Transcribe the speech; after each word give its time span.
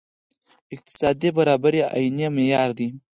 اقتصادي 0.75 1.29
برابري 1.37 1.81
عیني 1.95 2.27
معیار 2.35 2.69
دی. 2.77 2.87